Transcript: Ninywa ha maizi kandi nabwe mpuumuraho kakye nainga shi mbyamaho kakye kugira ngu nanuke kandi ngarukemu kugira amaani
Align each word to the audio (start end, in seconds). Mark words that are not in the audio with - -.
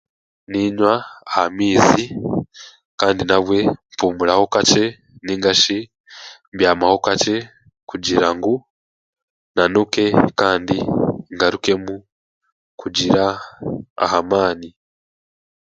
Ninywa 0.51 0.93
ha 1.33 1.41
maizi 1.55 2.05
kandi 2.99 3.21
nabwe 3.29 3.59
mpuumuraho 3.93 4.45
kakye 4.53 4.85
nainga 5.23 5.51
shi 5.61 5.77
mbyamaho 6.53 6.97
kakye 7.05 7.35
kugira 7.89 8.27
ngu 8.35 8.53
nanuke 9.55 10.05
kandi 10.39 10.77
ngarukemu 11.35 11.95
kugira 12.79 13.23
amaani 14.05 14.69